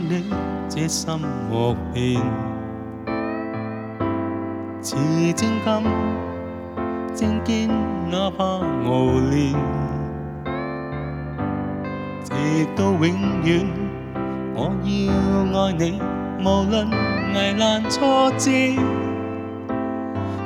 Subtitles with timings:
[0.00, 0.24] 你，
[0.68, 1.08] 这心
[1.50, 2.20] 莫变，
[4.80, 4.96] 似
[5.32, 5.82] 精金，
[7.14, 7.68] 精坚，
[8.10, 9.52] 哪怕熬练，
[12.24, 12.32] 直
[12.76, 13.66] 到永远，
[14.54, 16.00] 我要爱你，
[16.44, 16.88] 无论
[17.34, 18.48] 危难挫折，